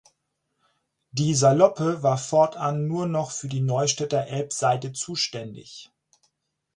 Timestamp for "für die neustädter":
3.29-4.25